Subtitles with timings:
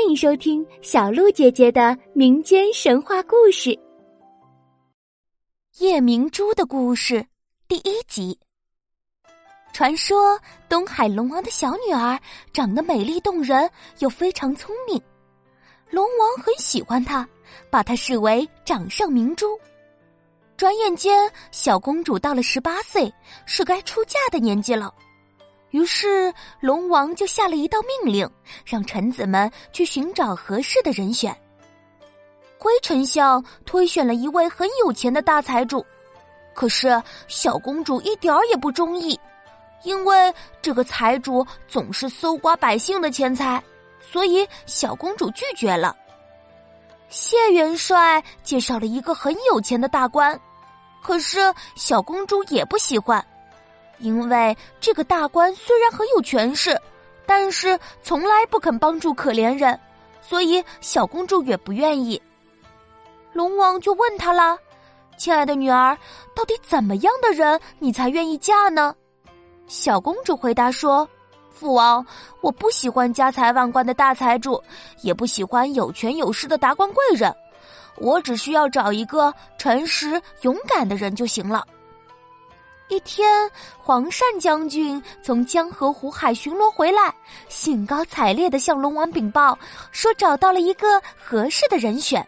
[0.00, 3.68] 欢迎收听小鹿姐姐的民间神话故事
[5.78, 7.16] 《夜明珠的故事》
[7.68, 8.36] 第一集。
[9.74, 10.40] 传说
[10.70, 12.18] 东海龙王的小女儿
[12.50, 14.98] 长得美丽动人，又非常聪明，
[15.90, 17.28] 龙王很喜欢她，
[17.68, 19.46] 把她视为掌上明珠。
[20.56, 23.12] 转眼间，小公主到了十八岁，
[23.44, 24.94] 是该出嫁的年纪了。
[25.70, 28.28] 于是，龙王就下了一道命令，
[28.64, 31.36] 让臣子们去寻找合适的人选。
[32.58, 35.84] 灰丞相推选了一位很有钱的大财主，
[36.54, 39.18] 可是小公主一点儿也不中意，
[39.84, 43.62] 因为这个财主总是搜刮百姓的钱财，
[44.00, 45.96] 所以小公主拒绝了。
[47.08, 50.38] 谢元帅介绍了一个很有钱的大官，
[51.02, 51.38] 可是
[51.76, 53.24] 小公主也不喜欢。
[54.00, 56.76] 因为这个大官虽然很有权势，
[57.26, 59.78] 但是从来不肯帮助可怜人，
[60.20, 62.20] 所以小公主也不愿意。
[63.32, 64.58] 龙王就问他了
[65.16, 65.96] ：“亲爱的女儿，
[66.34, 68.94] 到底怎么样的人你才愿意嫁呢？”
[69.68, 71.08] 小公主回答说
[71.48, 72.04] ：“父王，
[72.40, 74.60] 我不喜欢家财万贯的大财主，
[75.02, 77.32] 也不喜欢有权有势的达官贵人，
[77.98, 81.64] 我只需要找一个诚实勇敢的人就行了。”
[82.90, 87.14] 一天，黄善将军从江河湖海巡逻回来，
[87.48, 89.56] 兴高采烈的向龙王禀报
[89.92, 92.26] 说，找到了一个合适的人选。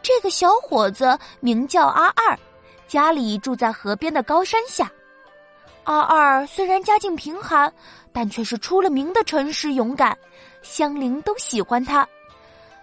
[0.00, 2.36] 这个小伙子名叫阿二，
[2.88, 4.90] 家里住在河边的高山下。
[5.84, 7.70] 阿二虽然家境贫寒，
[8.10, 10.16] 但却是出了名的诚实勇敢，
[10.62, 12.08] 乡邻都喜欢他。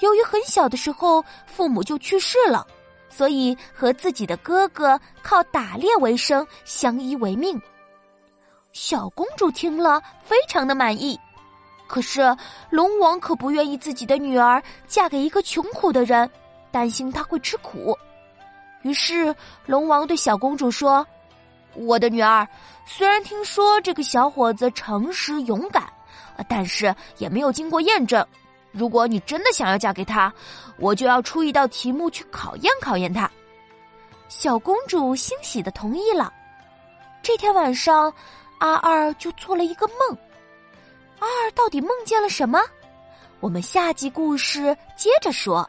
[0.00, 2.66] 由于很小的时候父母就去世了。
[3.10, 7.60] 所以和自己的哥哥靠打猎为生，相依为命。
[8.72, 11.18] 小公主听了，非常的满意。
[11.88, 12.34] 可是
[12.70, 16.30] 龙王可不愿意自己的女儿嫁给一个穷苦的人，
[16.70, 17.98] 担心她会吃苦。
[18.82, 19.34] 于是
[19.66, 21.04] 龙王对小公主说
[21.74, 22.46] ：“我的女儿，
[22.86, 25.82] 虽然听说这个小伙子诚实勇敢，
[26.48, 28.24] 但是也没有经过验证。”
[28.72, 30.32] 如果你真的想要嫁给他，
[30.76, 33.30] 我就要出一道题目去考验考验他。
[34.28, 36.32] 小公主欣喜的同意了。
[37.22, 38.12] 这天晚上，
[38.58, 40.18] 阿二就做了一个梦。
[41.18, 42.60] 阿二到底梦见了什么？
[43.40, 45.68] 我们下集故事接着说。